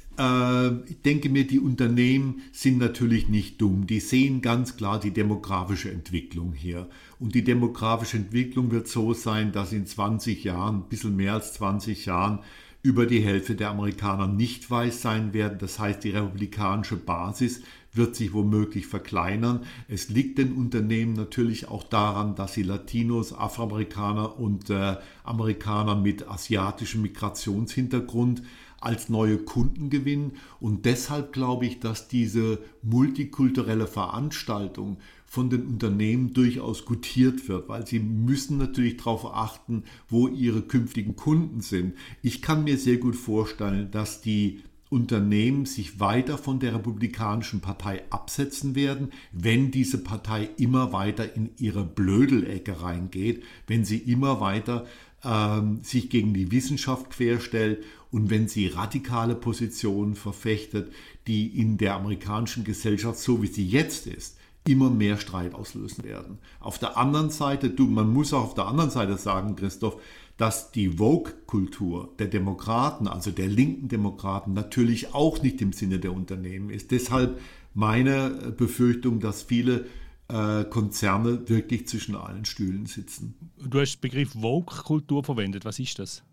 ich 0.88 1.02
denke 1.04 1.30
mir, 1.30 1.46
die 1.46 1.60
Unternehmen 1.60 2.42
sind 2.52 2.80
natürlich 2.80 3.30
nicht 3.30 3.62
dumm. 3.62 3.86
Die 3.86 4.00
sehen 4.00 4.42
ganz 4.42 4.76
klar 4.76 5.00
die 5.00 5.12
demografische 5.12 5.92
Entwicklung 5.92 6.54
hier. 6.54 6.90
Und 7.20 7.36
die 7.36 7.44
demografische 7.44 8.18
Entwicklung 8.18 8.72
wird 8.72 8.88
so 8.88 9.14
sein, 9.14 9.52
dass 9.52 9.74
in 9.74 9.86
20 9.86 10.44
Jahren, 10.44 10.78
ein 10.78 10.90
bisschen 10.90 11.16
mehr 11.16 11.34
als 11.34 11.54
20 11.54 12.08
Jahren, 12.08 12.40
über 12.82 13.06
die 13.06 13.20
Hälfte 13.20 13.56
der 13.56 13.70
Amerikaner 13.70 14.28
nicht 14.28 14.72
weiß 14.72 15.02
sein 15.02 15.34
werden. 15.34 15.60
Das 15.60 15.78
heißt, 15.78 16.04
die 16.04 16.12
republikanische 16.12 16.96
Basis 16.96 17.62
wird 17.92 18.16
sich 18.16 18.34
womöglich 18.34 18.88
verkleinern. 18.88 19.66
Es 19.88 20.10
liegt 20.10 20.38
den 20.38 20.54
Unternehmen 20.54 21.14
natürlich 21.14 21.68
auch 21.68 21.84
daran, 21.84 22.36
dass 22.36 22.54
sie 22.54 22.64
Latinos, 22.64 23.34
Afroamerikaner 23.34 24.40
und 24.40 24.70
äh, 24.70 24.98
Amerikaner 25.24 25.96
mit 25.96 26.28
asiatischem 26.28 27.02
Migrationshintergrund 27.02 28.44
als 28.79 29.10
neue 29.10 29.38
Kunden 29.38 29.89
gewinnen. 29.89 30.34
Und 30.60 30.86
deshalb 30.86 31.34
glaube 31.34 31.65
ich, 31.65 31.79
dass 31.79 32.07
diese 32.07 32.60
multikulturelle 32.81 33.88
Veranstaltung 33.88 34.98
von 35.25 35.50
den 35.50 35.67
Unternehmen 35.67 36.34
durchaus 36.34 36.86
gutiert 36.86 37.50
wird, 37.50 37.67
weil 37.67 37.86
sie 37.86 38.00
müssen 38.00 38.57
natürlich 38.57 38.98
darauf 38.98 39.25
achten, 39.25 39.84
wo 40.07 40.27
ihre 40.27 40.62
künftigen 40.62 41.15
Kunden 41.15 41.62
sind. 41.62 41.96
Ich 42.22 42.41
kann 42.41 42.63
mir 42.63 42.77
sehr 42.77 42.98
gut 42.98 43.15
vorstellen, 43.15 43.91
dass 43.91 44.22
die 44.22 44.62
Unternehmen 44.89 45.65
sich 45.65 46.00
weiter 46.00 46.38
von 46.38 46.60
der 46.60 46.74
Republikanischen 46.74 47.60
Partei 47.60 48.03
absetzen 48.10 48.74
werden, 48.74 49.12
wenn 49.34 49.69
diese 49.69 49.98
Partei 49.98 50.50
immer 50.57 50.93
weiter 50.93 51.36
in 51.36 51.50
ihre 51.57 51.84
Blödelecke 51.84 52.81
reingeht, 52.81 53.43
wenn 53.67 53.84
sie 53.84 53.98
immer 53.98 54.39
weiter 54.39 54.86
ähm, 55.25 55.79
sich 55.84 56.10
gegen 56.10 56.34
die 56.34 56.51
Wissenschaft 56.51 57.10
querstellt 57.10 57.84
und 58.12 58.30
wenn 58.30 58.48
sie 58.48 58.68
radikale 58.68 59.36
Positionen 59.36 60.16
verfechtet, 60.16 60.92
die 61.28 61.60
in 61.60 61.78
der 61.78 61.96
amerikanischen 61.96 62.64
Gesellschaft, 62.64 63.20
so 63.20 63.42
wie 63.42 63.48
sie 63.48 63.68
jetzt 63.68 64.08
ist, 64.08 64.38
immer 64.68 64.90
mehr 64.90 65.18
Streit 65.18 65.54
auslösen 65.54 66.04
werden. 66.04 66.40
Auf 66.60 66.78
der 66.78 66.98
anderen 66.98 67.30
Seite, 67.30 67.70
du, 67.70 67.88
man 67.88 68.12
muss 68.12 68.34
auch 68.34 68.44
auf 68.44 68.54
der 68.54 68.68
anderen 68.68 68.90
Seite 68.90 69.18
sagen, 69.18 69.56
Christoph, 69.56 70.00
dass 70.36 70.72
die 70.72 70.98
Vogue-Kultur 70.98 72.14
der 72.20 72.28
Demokraten, 72.28 73.08
also 73.08 73.32
der 73.32 73.48
linken 73.48 73.88
Demokraten, 73.88 74.54
natürlich 74.54 75.14
auch 75.14 75.42
nicht 75.42 75.62
im 75.62 75.74
Sinne 75.74 76.00
der 76.00 76.14
Unternehmen 76.14 76.70
ist. 76.70 76.92
Deshalb 76.92 77.40
meine 77.74 78.54
Befürchtung, 78.56 79.20
dass 79.20 79.42
viele 79.42 79.86
äh, 80.28 80.64
Konzerne 80.66 81.48
wirklich 81.50 81.88
zwischen 81.88 82.16
allen 82.16 82.46
Stühlen 82.46 82.86
sitzen. 82.86 83.36
Du 83.58 83.80
hast 83.80 83.96
den 83.96 84.02
Begriff 84.02 84.34
Vogue-Kultur 84.34 85.24
verwendet. 85.24 85.66
Was 85.66 85.80
ist 85.80 85.98
das? 85.98 86.24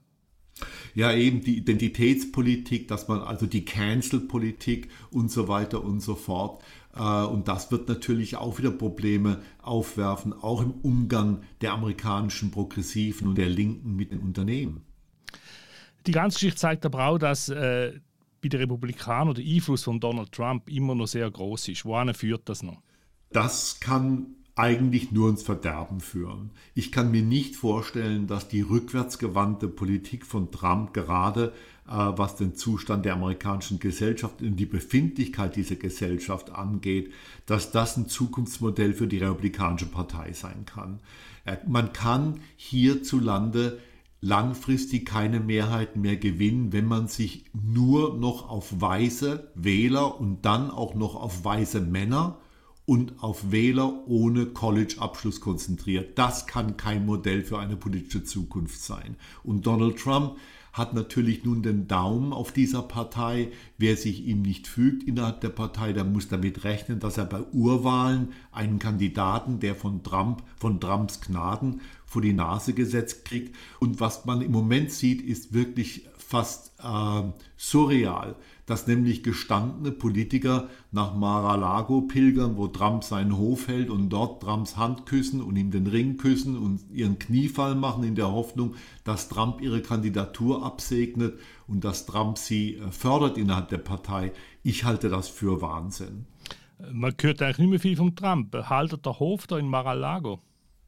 Ja, 0.95 1.13
eben 1.13 1.43
die 1.43 1.59
Identitätspolitik, 1.59 2.89
dass 2.89 3.09
man 3.09 3.21
also 3.21 3.47
die 3.47 3.65
Cancel-Politik 3.65 4.89
und 5.11 5.31
so 5.31 5.49
weiter 5.49 5.83
und 5.83 6.01
so 6.01 6.15
fort. 6.15 6.63
Äh, 6.95 7.01
und 7.01 7.49
das 7.49 7.71
wird 7.71 7.89
natürlich 7.89 8.37
auch 8.37 8.59
wieder 8.59 8.71
Probleme 8.71 9.43
aufwerfen, 9.63 10.33
auch 10.33 10.63
im 10.63 10.73
Umgang 10.83 11.43
der 11.61 11.73
amerikanischen 11.73 12.51
Progressiven 12.51 13.29
und 13.29 13.39
der 13.39 13.49
Linken 13.49 13.97
mit 13.97 14.13
den 14.13 14.21
Unternehmen. 14.21 14.83
Die 16.07 16.13
ganze 16.13 16.37
Geschichte 16.37 16.61
zeigt 16.61 16.87
aber 16.87 17.07
auch, 17.07 17.19
dass 17.19 17.49
äh, 17.49 17.99
bei 18.43 18.49
den 18.49 18.61
Republikanern 18.61 19.35
der 19.35 19.45
Einfluss 19.45 19.85
von 19.85 19.99
Donald 19.99 20.31
Trump 20.31 20.69
immer 20.69 20.95
noch 20.95 21.07
sehr 21.07 21.31
groß 21.31 21.69
ist. 21.69 21.85
Wohin 21.85 22.13
führt 22.15 22.49
das 22.49 22.63
noch? 22.63 22.83
Das 23.31 23.81
kann 23.81 24.27
eigentlich 24.57 25.11
nur 25.11 25.31
ins 25.31 25.43
Verderben 25.43 26.01
führen. 26.01 26.51
Ich 26.75 26.93
kann 26.93 27.11
mir 27.11 27.23
nicht 27.23 27.57
vorstellen, 27.57 28.27
dass 28.27 28.49
die 28.49 28.61
rückwärtsgewandte 28.61 29.69
Politik 29.69 30.25
von 30.25 30.53
Trump 30.53 30.95
gerade 30.95 31.53
äh, 31.87 31.93
was 31.93 32.37
den 32.37 32.55
Zustand 32.55 33.05
der 33.05 33.15
amerikanischen 33.15 33.79
Gesellschaft 33.79 34.41
und 34.41 34.57
die 34.57 34.67
Befindlichkeit 34.67 35.57
dieser 35.57 35.77
Gesellschaft 35.77 36.51
angeht, 36.51 37.13
dass 37.47 37.73
das 37.73 37.97
ein 37.97 38.09
Zukunftsmodell 38.09 38.95
für 38.95 39.07
die 39.07 39.19
Republikanische 39.19 39.87
Partei 39.87 40.33
sein 40.33 40.65
kann. 40.65 41.01
Äh, 41.45 41.59
man 41.67 41.93
kann 41.93 42.41
hierzulande 42.57 43.81
langfristig 44.21 45.05
keine 45.05 45.41
Mehrheiten 45.41 46.01
mehr 46.01 46.17
gewinnen, 46.17 46.73
wenn 46.73 46.87
man 46.87 47.09
sich 47.09 47.45
nur 47.53 48.17
noch 48.17 48.49
auf 48.49 48.81
weiße 48.81 49.51
Wähler 49.55 50.19
und 50.19 50.47
dann 50.47 50.71
auch 50.71 50.95
noch 50.95 51.17
auf 51.17 51.45
weiße 51.45 51.83
Männer 51.83 52.39
und 52.87 53.23
auf 53.23 53.51
Wähler 53.51 54.07
ohne 54.07 54.47
College-Abschluss 54.47 55.41
konzentriert. 55.41 56.19
Das 56.19 56.47
kann 56.47 56.77
kein 56.77 57.07
Modell 57.07 57.43
für 57.43 57.59
eine 57.59 57.77
politische 57.77 58.25
Zukunft 58.25 58.81
sein. 58.81 59.17
Und 59.43 59.67
Donald 59.67 59.99
Trump 59.99 60.37
hat 60.75 60.93
natürlich 60.93 61.45
nun 61.45 61.63
den 61.63 61.87
Daumen 61.87 62.33
auf 62.33 62.51
dieser 62.51 62.83
Partei. 62.83 63.53
Wer 63.79 63.97
sich 63.97 64.27
ihm 64.27 64.43
nicht 64.43 64.67
fügt 64.67 65.05
innerhalb 65.05 65.41
der 65.41 65.51
Partei, 65.51 65.93
der 65.93 66.05
muss 66.05 66.29
damit 66.29 66.65
rechnen, 66.65 66.99
dass 66.99 67.17
er 67.17 67.27
bei 67.27 67.41
Urwahlen 67.53 68.33
einen 68.51 68.81
Kandidaten, 68.81 69.61
der 69.61 69.77
von 69.77 70.03
Trump, 70.03 70.43
von 70.57 70.81
Trumps 70.81 71.21
Gnaden 71.21 71.81
vor 72.05 72.23
die 72.23 72.33
Nase 72.33 72.75
gesetzt 72.75 73.25
kriegt. 73.25 73.55
Und 73.79 74.01
was 74.01 74.25
man 74.25 74.43
im 74.43 74.51
Moment 74.51 74.91
sieht, 74.91 75.23
ist 75.23 75.55
wirklich 75.55 76.09
fast 76.19 76.73
äh, 76.83 77.23
surreal 77.57 78.35
dass 78.67 78.87
nämlich 78.87 79.23
gestandene 79.23 79.93
Politiker 79.93 80.69
nach 80.91 81.15
Mar-a-Lago 81.15 82.03
pilgern, 82.03 82.57
wo 82.57 82.67
Trump 82.69 83.05
seinen 83.05 83.37
Hof 83.37 83.69
hält 83.69 83.91
und 83.91 84.09
dort 84.09 84.43
Trumps 84.43 84.77
Hand 84.77 85.07
küssen 85.07 85.43
und 85.43 85.57
ihm 85.57 85.71
den 85.71 85.87
Ring 85.87 86.17
küssen 86.17 86.57
und 86.57 86.81
ihren 86.91 87.19
Kniefall 87.19 87.75
machen 87.75 88.05
in 88.05 88.15
der 88.15 88.33
Hoffnung, 88.33 88.75
dass 89.05 89.29
Trump 89.29 89.61
ihre 89.61 89.83
Kandidatur 89.83 90.65
absegnet 90.65 91.39
und 91.67 91.85
dass 91.85 92.07
Trump 92.07 92.39
sie 92.39 92.77
äh, 92.77 92.91
fördert 92.91 93.37
innerhalb 93.37 93.69
der 93.69 93.79
Partei. 93.79 94.33
Ich 94.63 94.85
halte 94.85 95.09
das 95.09 95.29
für 95.29 95.61
Wahnsinn. 95.61 96.27
Man 96.93 97.15
hört 97.21 97.43
eigentlich 97.43 97.59
nicht 97.59 97.71
mehr 97.71 97.81
viel 97.81 97.97
vom 97.97 98.17
Trump. 98.17 98.55
Haltet 98.55 99.07
der 99.07 99.19
Hof 99.19 99.47
da 99.47 99.59
in 99.59 99.69
Mar-a-Lago? 99.69 100.41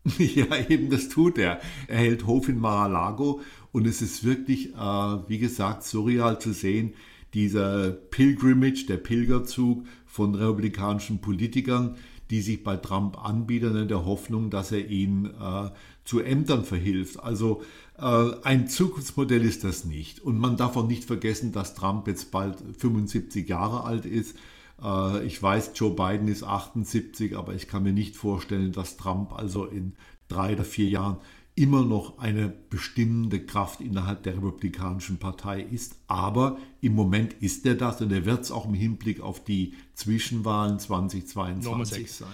Ja, 0.18 0.56
eben 0.68 0.88
das 0.88 1.08
tut 1.08 1.36
er. 1.36 1.60
Er 1.88 1.98
hält 1.98 2.26
Hof 2.26 2.48
in 2.48 2.60
Mar-a-Lago 2.60 3.40
und 3.72 3.86
es 3.86 4.02
ist 4.02 4.24
wirklich, 4.24 4.74
äh, 4.74 4.78
wie 4.78 5.38
gesagt, 5.38 5.82
surreal 5.82 6.38
zu 6.40 6.52
sehen, 6.52 6.94
dieser 7.36 7.90
Pilgrimage, 7.90 8.86
der 8.88 8.96
Pilgerzug 8.96 9.84
von 10.06 10.34
republikanischen 10.34 11.20
Politikern, 11.20 11.96
die 12.30 12.40
sich 12.40 12.64
bei 12.64 12.78
Trump 12.78 13.22
anbieten 13.22 13.76
in 13.76 13.88
der 13.88 14.06
Hoffnung, 14.06 14.48
dass 14.48 14.72
er 14.72 14.88
ihnen 14.88 15.26
äh, 15.26 15.70
zu 16.06 16.20
Ämtern 16.20 16.64
verhilft. 16.64 17.22
Also 17.22 17.62
äh, 17.98 18.30
ein 18.42 18.68
Zukunftsmodell 18.68 19.44
ist 19.44 19.64
das 19.64 19.84
nicht. 19.84 20.20
Und 20.20 20.38
man 20.38 20.56
darf 20.56 20.78
auch 20.78 20.88
nicht 20.88 21.04
vergessen, 21.04 21.52
dass 21.52 21.74
Trump 21.74 22.08
jetzt 22.08 22.30
bald 22.30 22.56
75 22.78 23.46
Jahre 23.46 23.84
alt 23.84 24.06
ist. 24.06 24.34
Äh, 24.82 25.26
ich 25.26 25.40
weiß, 25.42 25.72
Joe 25.74 25.90
Biden 25.90 26.28
ist 26.28 26.42
78, 26.42 27.36
aber 27.36 27.54
ich 27.54 27.68
kann 27.68 27.82
mir 27.82 27.92
nicht 27.92 28.16
vorstellen, 28.16 28.72
dass 28.72 28.96
Trump 28.96 29.34
also 29.34 29.66
in 29.66 29.92
drei 30.28 30.54
oder 30.54 30.64
vier 30.64 30.88
Jahren 30.88 31.18
immer 31.56 31.84
noch 31.84 32.18
eine 32.18 32.48
bestimmende 32.48 33.44
Kraft 33.44 33.80
innerhalb 33.80 34.22
der 34.22 34.36
Republikanischen 34.36 35.18
Partei 35.18 35.62
ist. 35.62 35.96
Aber 36.06 36.58
im 36.82 36.94
Moment 36.94 37.32
ist 37.34 37.66
er 37.66 37.74
das 37.74 38.00
und 38.02 38.12
er 38.12 38.26
wird 38.26 38.42
es 38.42 38.50
auch 38.50 38.66
im 38.66 38.74
Hinblick 38.74 39.20
auf 39.20 39.42
die 39.42 39.74
Zwischenwahlen 39.94 40.78
2022 40.78 42.12
sein. 42.12 42.28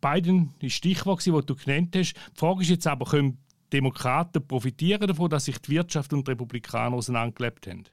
Biden 0.00 0.54
ist 0.60 0.74
Stichwort, 0.74 1.26
das 1.26 1.46
du 1.46 1.56
genannt 1.56 1.96
hast. 1.96 2.14
Die 2.14 2.38
Frage 2.38 2.62
ist 2.62 2.68
jetzt 2.68 2.86
aber, 2.86 3.06
können 3.06 3.38
Demokraten 3.72 4.46
profitieren 4.46 5.08
davon, 5.08 5.30
dass 5.30 5.46
sich 5.46 5.58
die 5.58 5.72
Wirtschaft 5.72 6.12
und 6.12 6.26
die 6.26 6.30
Republikaner 6.30 6.96
auseinandergelebt 6.96 7.66
haben? 7.66 7.84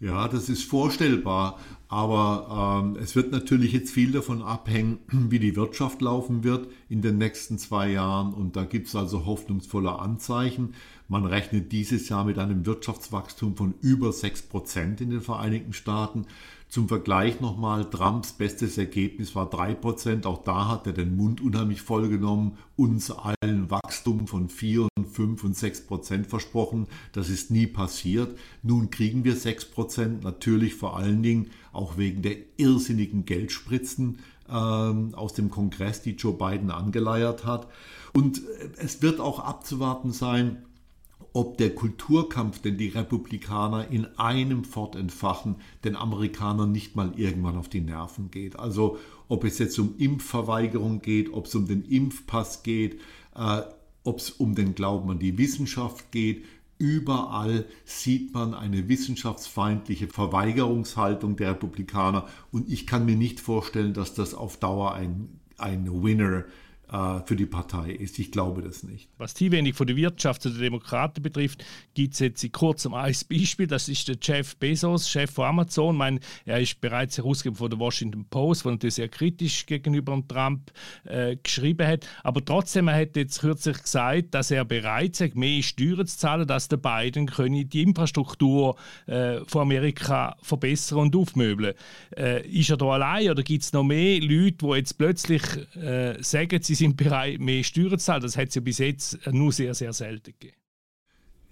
Ja, 0.00 0.28
das 0.28 0.48
ist 0.48 0.62
vorstellbar, 0.62 1.58
aber 1.88 2.84
ähm, 2.84 2.96
es 3.02 3.16
wird 3.16 3.32
natürlich 3.32 3.72
jetzt 3.72 3.90
viel 3.90 4.12
davon 4.12 4.42
abhängen, 4.42 5.00
wie 5.10 5.40
die 5.40 5.56
Wirtschaft 5.56 6.00
laufen 6.00 6.44
wird 6.44 6.68
in 6.88 7.02
den 7.02 7.18
nächsten 7.18 7.58
zwei 7.58 7.90
Jahren 7.90 8.32
und 8.32 8.54
da 8.54 8.64
gibt 8.64 8.86
es 8.86 8.94
also 8.94 9.26
hoffnungsvolle 9.26 9.98
Anzeichen. 9.98 10.74
Man 11.08 11.24
rechnet 11.24 11.72
dieses 11.72 12.08
Jahr 12.10 12.24
mit 12.24 12.38
einem 12.38 12.64
Wirtschaftswachstum 12.64 13.56
von 13.56 13.74
über 13.80 14.12
6 14.12 14.42
Prozent 14.42 15.00
in 15.00 15.10
den 15.10 15.20
Vereinigten 15.20 15.72
Staaten. 15.72 16.26
Zum 16.68 16.86
Vergleich 16.86 17.40
nochmal, 17.40 17.88
Trumps 17.88 18.32
bestes 18.32 18.76
Ergebnis 18.76 19.34
war 19.34 19.50
3%. 19.50 20.26
Auch 20.26 20.44
da 20.44 20.68
hat 20.68 20.86
er 20.86 20.92
den 20.92 21.16
Mund 21.16 21.40
unheimlich 21.40 21.80
voll 21.80 22.10
genommen, 22.10 22.58
uns 22.76 23.10
allen 23.10 23.70
Wachstum 23.70 24.26
von 24.26 24.50
4 24.50 24.86
und 24.94 25.08
5 25.08 25.44
und 25.44 25.56
6% 25.56 26.24
versprochen. 26.24 26.86
Das 27.12 27.30
ist 27.30 27.50
nie 27.50 27.66
passiert. 27.66 28.38
Nun 28.62 28.90
kriegen 28.90 29.24
wir 29.24 29.34
6%, 29.34 30.22
natürlich 30.22 30.74
vor 30.74 30.98
allen 30.98 31.22
Dingen 31.22 31.50
auch 31.72 31.96
wegen 31.96 32.20
der 32.20 32.36
irrsinnigen 32.58 33.24
Geldspritzen 33.24 34.18
ähm, 34.50 35.14
aus 35.14 35.32
dem 35.32 35.50
Kongress, 35.50 36.02
die 36.02 36.16
Joe 36.16 36.34
Biden 36.34 36.70
angeleiert 36.70 37.46
hat. 37.46 37.66
Und 38.12 38.38
äh, 38.38 38.68
es 38.76 39.00
wird 39.00 39.20
auch 39.20 39.40
abzuwarten 39.40 40.12
sein, 40.12 40.66
ob 41.32 41.58
der 41.58 41.74
Kulturkampf, 41.74 42.60
den 42.60 42.78
die 42.78 42.88
Republikaner 42.88 43.88
in 43.88 44.06
einem 44.18 44.64
Fort 44.64 44.96
entfachen, 44.96 45.56
den 45.84 45.96
Amerikanern 45.96 46.72
nicht 46.72 46.96
mal 46.96 47.12
irgendwann 47.16 47.56
auf 47.56 47.68
die 47.68 47.80
Nerven 47.80 48.30
geht. 48.30 48.58
Also 48.58 48.98
ob 49.28 49.44
es 49.44 49.58
jetzt 49.58 49.78
um 49.78 49.94
Impfverweigerung 49.98 51.00
geht, 51.02 51.32
ob 51.32 51.46
es 51.46 51.54
um 51.54 51.66
den 51.66 51.84
Impfpass 51.84 52.62
geht, 52.62 53.00
äh, 53.34 53.62
ob 54.04 54.18
es 54.18 54.30
um 54.30 54.54
den 54.54 54.74
Glauben 54.74 55.10
an 55.10 55.18
die 55.18 55.36
Wissenschaft 55.38 56.10
geht, 56.12 56.44
Überall 56.78 57.64
sieht 57.84 58.32
man 58.34 58.54
eine 58.54 58.88
wissenschaftsfeindliche 58.88 60.06
Verweigerungshaltung 60.06 61.34
der 61.34 61.50
Republikaner 61.50 62.28
und 62.52 62.70
ich 62.70 62.86
kann 62.86 63.04
mir 63.04 63.16
nicht 63.16 63.40
vorstellen, 63.40 63.94
dass 63.94 64.14
das 64.14 64.32
auf 64.32 64.58
Dauer 64.58 64.94
ein, 64.94 65.40
ein 65.56 66.04
Winner 66.04 66.44
für 66.88 67.36
die 67.36 67.46
Partei 67.46 67.90
ist. 67.90 68.18
Ich 68.18 68.32
glaube 68.32 68.62
das 68.62 68.82
nicht. 68.82 69.10
Was 69.18 69.34
die 69.34 69.52
wenig 69.52 69.74
von 69.74 69.86
der 69.86 69.96
Wirtschaft 69.96 70.44
der 70.44 70.52
Demokraten 70.52 71.22
betrifft, 71.22 71.64
gibt 71.94 72.14
es 72.14 72.20
jetzt 72.20 72.42
in 72.42 72.52
kurzem 72.52 72.94
ein 72.94 73.14
Beispiel. 73.28 73.66
Das 73.66 73.88
ist 73.88 74.08
der 74.08 74.16
Jeff 74.20 74.56
Bezos, 74.56 75.08
Chef 75.08 75.30
von 75.30 75.46
Amazon. 75.46 75.94
Ich 75.94 75.98
meine, 75.98 76.20
er 76.46 76.60
ist 76.60 76.80
bereits 76.80 77.18
Herausgeber 77.18 77.56
von 77.56 77.70
der 77.70 77.78
Washington 77.78 78.24
Post, 78.30 78.64
wo 78.64 78.70
natürlich 78.70 78.94
sehr 78.94 79.08
kritisch 79.08 79.66
gegenüber 79.66 80.22
Trump 80.26 80.72
äh, 81.04 81.36
geschrieben 81.36 81.86
hat. 81.86 82.06
Aber 82.22 82.44
trotzdem, 82.44 82.88
er 82.88 83.00
hat 83.00 83.16
jetzt 83.16 83.40
kürzlich 83.40 83.82
gesagt, 83.82 84.34
dass 84.34 84.50
er 84.50 84.64
bereit 84.64 85.20
ist, 85.20 85.34
mehr 85.34 85.62
Steuern 85.62 86.06
zu 86.06 86.16
zahlen, 86.16 86.46
dass 86.46 86.68
der 86.68 86.78
Biden 86.78 87.26
könne 87.26 87.64
die 87.64 87.82
Infrastruktur 87.82 88.76
äh, 89.06 89.40
von 89.46 89.62
Amerika 89.62 90.36
verbessern 90.42 90.98
und 90.98 91.16
aufmöbeln. 91.16 91.74
Äh, 92.16 92.46
ist 92.48 92.70
er 92.70 92.76
da 92.76 92.86
allein 92.86 93.30
oder 93.30 93.42
gibt 93.42 93.62
es 93.62 93.72
noch 93.72 93.84
mehr 93.84 94.20
Leute, 94.20 94.56
die 94.58 94.76
jetzt 94.76 94.96
plötzlich 94.96 95.42
äh, 95.76 96.22
sagen, 96.22 96.62
sie 96.62 96.77
sind 96.78 96.96
bereit, 96.96 97.40
mehr 97.40 97.62
Steuern 97.62 97.90
zu 97.90 97.96
zahlen. 97.98 98.22
Das 98.22 98.36
hat 98.36 98.48
es 98.48 98.54
ja 98.54 98.60
bis 98.60 98.78
jetzt 98.78 99.18
nur 99.26 99.52
sehr, 99.52 99.74
sehr 99.74 99.92
selten 99.92 100.32
gegeben. 100.38 100.56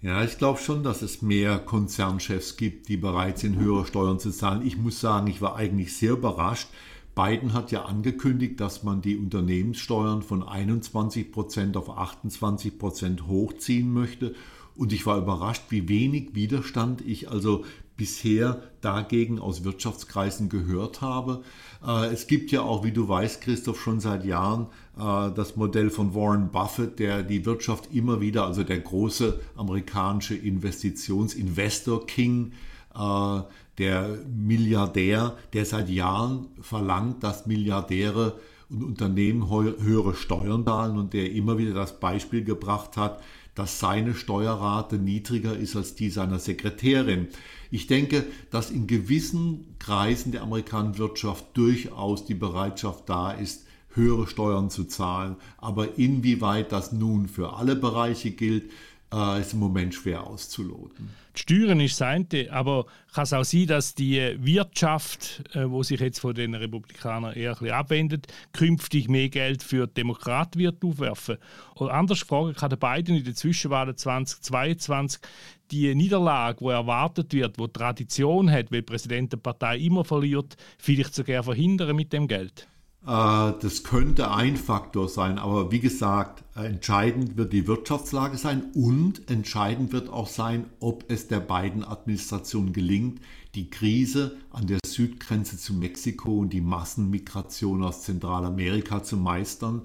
Ja, 0.01 0.23
ich 0.23 0.37
glaube 0.37 0.59
schon, 0.59 0.83
dass 0.83 1.01
es 1.01 1.23
mehr 1.23 1.57
Konzernchefs 1.57 2.55
gibt, 2.55 2.87
die 2.87 2.97
bereit 2.97 3.39
sind, 3.39 3.57
höhere 3.57 3.85
Steuern 3.85 4.19
zu 4.19 4.31
zahlen. 4.31 4.65
Ich 4.65 4.77
muss 4.77 4.99
sagen, 4.99 5.27
ich 5.27 5.41
war 5.41 5.55
eigentlich 5.55 5.97
sehr 5.97 6.11
überrascht. 6.11 6.67
Biden 7.15 7.53
hat 7.53 7.71
ja 7.71 7.85
angekündigt, 7.85 8.59
dass 8.59 8.83
man 8.83 9.01
die 9.01 9.17
Unternehmenssteuern 9.17 10.21
von 10.21 10.43
21 10.43 11.31
Prozent 11.31 11.75
auf 11.75 11.89
28 11.89 12.77
Prozent 12.77 13.25
hochziehen 13.25 13.91
möchte. 13.91 14.35
Und 14.75 14.93
ich 14.93 15.07
war 15.07 15.17
überrascht, 15.17 15.63
wie 15.69 15.89
wenig 15.89 16.35
Widerstand 16.35 17.01
ich 17.01 17.31
also 17.31 17.65
bisher 17.97 18.61
dagegen 18.81 19.39
aus 19.39 19.63
Wirtschaftskreisen 19.63 20.49
gehört 20.49 21.01
habe. 21.01 21.43
Äh, 21.85 22.13
es 22.13 22.27
gibt 22.27 22.51
ja 22.51 22.61
auch, 22.61 22.83
wie 22.83 22.91
du 22.91 23.09
weißt, 23.09 23.41
Christoph, 23.41 23.81
schon 23.81 23.99
seit 23.99 24.23
Jahren 24.23 24.67
äh, 24.97 25.31
das 25.35 25.55
Modell 25.55 25.89
von 25.89 26.13
Warren 26.15 26.51
Buffett, 26.51 26.99
der 26.99 27.23
die 27.23 27.45
Wirtschaft 27.45 27.89
immer 27.91 28.21
wieder, 28.21 28.45
also 28.45 28.63
der 28.63 28.79
große 28.79 29.39
amerikanische 29.55 30.35
Investitionsinvestor 30.35 32.05
King, 32.05 32.53
äh, 32.95 33.41
der 33.77 34.17
Milliardär, 34.33 35.35
der 35.53 35.65
seit 35.65 35.89
Jahren 35.89 36.47
verlangt, 36.61 37.23
dass 37.23 37.45
Milliardäre 37.45 38.39
und 38.69 38.83
Unternehmen 38.83 39.49
höhere 39.49 40.13
Steuern 40.15 40.65
zahlen 40.65 40.97
und 40.97 41.13
der 41.13 41.31
immer 41.31 41.57
wieder 41.57 41.73
das 41.73 41.99
Beispiel 41.99 42.43
gebracht 42.43 42.97
hat, 42.97 43.21
dass 43.55 43.79
seine 43.79 44.13
Steuerrate 44.13 44.97
niedriger 44.97 45.57
ist 45.57 45.75
als 45.75 45.95
die 45.95 46.09
seiner 46.09 46.37
Sekretärin. 46.37 47.27
Ich 47.71 47.87
denke, 47.87 48.25
dass 48.51 48.69
in 48.69 48.85
gewissen 48.87 49.75
Kreisen 49.79 50.31
der 50.31 50.43
amerikanischen 50.43 50.99
Wirtschaft 50.99 51.45
durchaus 51.55 52.25
die 52.25 52.35
Bereitschaft 52.35 53.09
da 53.09 53.31
ist, 53.31 53.65
höhere 53.93 54.27
Steuern 54.27 54.69
zu 54.69 54.83
zahlen. 54.83 55.37
Aber 55.57 55.97
inwieweit 55.97 56.71
das 56.71 56.91
nun 56.91 57.27
für 57.27 57.53
alle 57.53 57.75
Bereiche 57.75 58.31
gilt, 58.31 58.71
äh, 59.11 59.41
ist 59.41 59.53
im 59.53 59.59
Moment 59.59 59.95
schwer 59.95 60.27
auszuloten. 60.27 61.09
Steuern 61.37 61.79
ist 61.79 62.01
das 62.01 62.07
eine, 62.07 62.51
aber 62.51 62.85
kann 63.13 63.23
es 63.23 63.33
auch 63.33 63.43
sein, 63.43 63.67
dass 63.67 63.93
die 63.93 64.35
Wirtschaft, 64.39 65.43
äh, 65.53 65.69
wo 65.69 65.83
sich 65.83 65.99
jetzt 65.99 66.19
von 66.19 66.33
den 66.33 66.55
Republikanern 66.55 67.33
eher 67.33 67.51
ein 67.51 67.59
bisschen 67.59 67.75
abwendet, 67.75 68.27
künftig 68.53 69.07
mehr 69.07 69.29
Geld 69.29 69.61
für 69.61 69.87
Demokraten 69.87 70.59
wird 70.59 70.83
aufwerfen? 70.83 71.37
Oder 71.75 71.93
anders 71.93 72.21
gefragt, 72.21 72.57
kann 72.57 72.69
der 72.69 72.77
Biden 72.77 73.17
in 73.17 73.23
den 73.23 73.35
Zwischenwahlen 73.35 73.95
2022 73.95 75.21
die 75.69 75.93
Niederlage, 75.93 76.59
die 76.59 76.71
erwartet 76.71 77.33
wird, 77.33 77.59
die 77.59 77.67
Tradition 77.67 78.49
hat, 78.49 78.71
weil 78.71 78.79
die 78.79 78.87
Präsident 78.87 79.33
der 79.33 79.37
Partei 79.37 79.77
immer 79.77 80.03
verliert, 80.05 80.57
vielleicht 80.77 81.13
sogar 81.13 81.43
verhindern 81.43 81.95
mit 81.95 82.13
dem 82.13 82.27
Geld? 82.27 82.67
Äh, 83.05 83.53
das 83.61 83.83
könnte 83.83 84.31
ein 84.31 84.57
Faktor 84.57 85.09
sein, 85.09 85.37
aber 85.37 85.71
wie 85.71 85.79
gesagt, 85.79 86.43
entscheidend 86.55 87.37
wird 87.37 87.53
die 87.53 87.67
Wirtschaftslage 87.67 88.37
sein 88.37 88.71
und 88.73 89.29
entscheidend 89.29 89.93
wird 89.93 90.09
auch 90.09 90.27
sein, 90.27 90.65
ob 90.79 91.05
es 91.07 91.27
der 91.27 91.39
beiden 91.39 91.83
Administrationen 91.83 92.73
gelingt, 92.73 93.21
die 93.55 93.69
Krise 93.69 94.37
an 94.51 94.67
der 94.67 94.79
Südgrenze 94.85 95.57
zu 95.57 95.73
Mexiko 95.73 96.37
und 96.37 96.51
die 96.51 96.61
Massenmigration 96.61 97.83
aus 97.83 98.03
Zentralamerika 98.03 99.03
zu 99.03 99.17
meistern. 99.17 99.81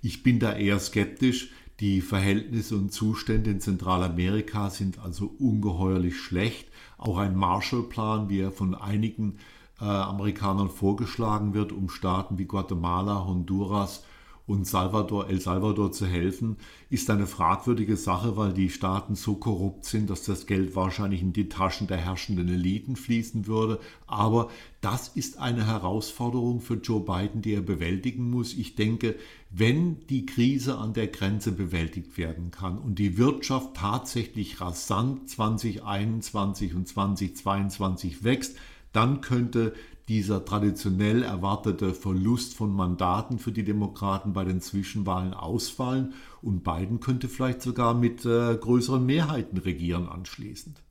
Ich 0.00 0.22
bin 0.22 0.38
da 0.38 0.54
eher 0.54 0.80
skeptisch. 0.80 1.50
Die 1.80 2.00
Verhältnisse 2.00 2.76
und 2.76 2.92
Zustände 2.92 3.50
in 3.50 3.60
Zentralamerika 3.60 4.70
sind 4.70 4.98
also 4.98 5.34
ungeheuerlich 5.38 6.16
schlecht. 6.16 6.68
Auch 6.96 7.18
ein 7.18 7.34
Marshallplan, 7.34 8.28
wie 8.28 8.40
er 8.40 8.52
von 8.52 8.74
einigen 8.74 9.32
äh, 9.32 9.61
Amerikanern 9.84 10.70
vorgeschlagen 10.70 11.54
wird, 11.54 11.72
um 11.72 11.88
Staaten 11.88 12.38
wie 12.38 12.44
Guatemala, 12.44 13.26
Honduras 13.26 14.04
und 14.46 14.66
Salvador, 14.66 15.28
El 15.28 15.40
Salvador 15.40 15.92
zu 15.92 16.06
helfen, 16.06 16.56
ist 16.90 17.08
eine 17.10 17.26
fragwürdige 17.26 17.96
Sache, 17.96 18.36
weil 18.36 18.52
die 18.52 18.70
Staaten 18.70 19.14
so 19.14 19.36
korrupt 19.36 19.84
sind, 19.84 20.10
dass 20.10 20.24
das 20.24 20.46
Geld 20.46 20.74
wahrscheinlich 20.74 21.22
in 21.22 21.32
die 21.32 21.48
Taschen 21.48 21.86
der 21.86 21.98
herrschenden 21.98 22.48
Eliten 22.48 22.96
fließen 22.96 23.46
würde. 23.46 23.78
Aber 24.06 24.50
das 24.80 25.08
ist 25.08 25.38
eine 25.38 25.66
Herausforderung 25.66 26.60
für 26.60 26.74
Joe 26.74 27.00
Biden, 27.00 27.40
die 27.40 27.54
er 27.54 27.62
bewältigen 27.62 28.30
muss. 28.30 28.54
Ich 28.54 28.74
denke, 28.74 29.14
wenn 29.50 30.04
die 30.08 30.26
Krise 30.26 30.76
an 30.76 30.92
der 30.92 31.06
Grenze 31.06 31.52
bewältigt 31.52 32.18
werden 32.18 32.50
kann 32.50 32.78
und 32.78 32.98
die 32.98 33.16
Wirtschaft 33.18 33.76
tatsächlich 33.76 34.60
rasant 34.60 35.30
2021 35.30 36.74
und 36.74 36.88
2022 36.88 38.24
wächst, 38.24 38.56
dann 38.92 39.20
könnte 39.20 39.74
dieser 40.08 40.44
traditionell 40.44 41.22
erwartete 41.22 41.94
Verlust 41.94 42.54
von 42.54 42.72
Mandaten 42.72 43.38
für 43.38 43.52
die 43.52 43.64
Demokraten 43.64 44.32
bei 44.32 44.44
den 44.44 44.60
Zwischenwahlen 44.60 45.32
ausfallen 45.32 46.14
und 46.42 46.64
Biden 46.64 47.00
könnte 47.00 47.28
vielleicht 47.28 47.62
sogar 47.62 47.94
mit 47.94 48.24
äh, 48.24 48.56
größeren 48.56 49.04
Mehrheiten 49.04 49.58
regieren 49.58 50.08
anschließend. 50.08 50.82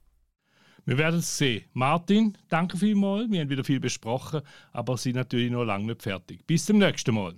Wir 0.86 0.98
werden 0.98 1.20
es 1.20 1.38
sehen. 1.38 1.64
Martin, 1.74 2.38
danke 2.50 2.78
vielmals. 2.78 3.30
Wir 3.30 3.42
haben 3.42 3.50
wieder 3.50 3.64
viel 3.64 3.80
besprochen, 3.80 4.42
aber 4.72 4.98
sind 4.98 5.16
natürlich 5.16 5.52
noch 5.52 5.64
lange 5.64 5.86
nicht 5.86 6.02
fertig. 6.02 6.48
Bis 6.48 6.66
zum 6.66 6.80
nächsten 6.80 7.14
Mal. 7.14 7.36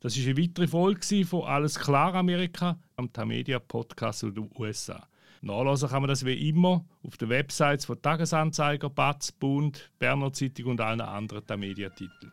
Das 0.00 0.16
ist 0.16 0.26
eine 0.26 0.38
weitere 0.38 0.66
Folge 0.66 1.26
von 1.26 1.44
Alles 1.44 1.78
klar 1.78 2.14
Amerika 2.14 2.78
am 2.96 3.12
Tamedia 3.12 3.58
Podcast 3.58 4.24
aus 4.24 4.32
den 4.32 4.50
USA. 4.58 5.06
Nachlesen 5.46 5.88
kann 5.88 6.02
man 6.02 6.08
das 6.08 6.24
wie 6.24 6.48
immer 6.48 6.84
auf 7.02 7.16
den 7.16 7.28
Websites 7.28 7.84
von 7.84 8.00
Tagesanzeiger, 8.02 8.90
Batz, 8.90 9.32
Bund, 9.32 9.90
Berner 9.98 10.32
Zeitung 10.32 10.66
und 10.66 10.80
allen 10.80 11.00
anderen 11.00 11.60
Mediatiteln. 11.60 12.32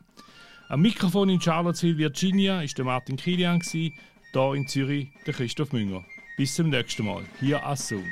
Am 0.70 0.82
Mikrofon 0.82 1.30
in 1.30 1.40
Charlottesville, 1.40 1.98
Virginia, 1.98 2.62
ist 2.62 2.78
der 2.78 2.86
Martin 2.86 3.16
Kilian, 3.16 3.62
hier 3.62 3.92
in 4.54 4.68
Zürich 4.68 5.10
der 5.28 5.34
Christoph 5.34 5.72
Münger. 5.74 6.04
Bis 6.38 6.56
zum 6.56 6.70
nächsten 6.70 7.06
Mal, 7.06 7.24
hier 7.40 7.64
Assum. 7.64 8.04